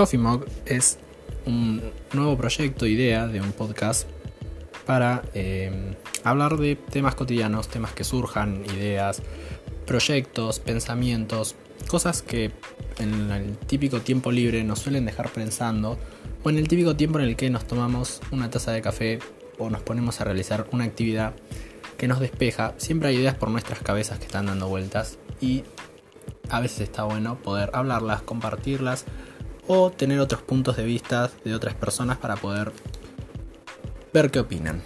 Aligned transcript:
Coffee 0.00 0.18
Mug 0.18 0.46
es 0.64 0.96
un 1.44 1.82
nuevo 2.14 2.34
proyecto, 2.38 2.86
idea 2.86 3.26
de 3.26 3.42
un 3.42 3.52
podcast 3.52 4.08
para 4.86 5.20
eh, 5.34 5.94
hablar 6.24 6.56
de 6.56 6.76
temas 6.76 7.14
cotidianos, 7.14 7.68
temas 7.68 7.92
que 7.92 8.02
surjan, 8.02 8.64
ideas, 8.74 9.20
proyectos, 9.84 10.58
pensamientos, 10.58 11.54
cosas 11.86 12.22
que 12.22 12.50
en 12.98 13.30
el 13.30 13.58
típico 13.58 14.00
tiempo 14.00 14.32
libre 14.32 14.64
nos 14.64 14.78
suelen 14.78 15.04
dejar 15.04 15.28
pensando 15.28 15.98
o 16.42 16.48
en 16.48 16.56
el 16.56 16.66
típico 16.66 16.96
tiempo 16.96 17.18
en 17.18 17.26
el 17.26 17.36
que 17.36 17.50
nos 17.50 17.66
tomamos 17.66 18.22
una 18.30 18.48
taza 18.48 18.72
de 18.72 18.80
café 18.80 19.18
o 19.58 19.68
nos 19.68 19.82
ponemos 19.82 20.18
a 20.22 20.24
realizar 20.24 20.66
una 20.72 20.84
actividad 20.84 21.34
que 21.98 22.08
nos 22.08 22.20
despeja. 22.20 22.72
Siempre 22.78 23.10
hay 23.10 23.16
ideas 23.16 23.34
por 23.34 23.50
nuestras 23.50 23.80
cabezas 23.80 24.18
que 24.18 24.24
están 24.24 24.46
dando 24.46 24.66
vueltas 24.66 25.18
y 25.42 25.62
a 26.48 26.58
veces 26.60 26.80
está 26.80 27.04
bueno 27.04 27.36
poder 27.36 27.68
hablarlas, 27.74 28.22
compartirlas 28.22 29.04
o 29.72 29.88
tener 29.90 30.18
otros 30.18 30.42
puntos 30.42 30.76
de 30.76 30.82
vista 30.82 31.30
de 31.44 31.54
otras 31.54 31.74
personas 31.74 32.18
para 32.18 32.34
poder 32.34 32.72
ver 34.12 34.32
qué 34.32 34.40
opinan. 34.40 34.82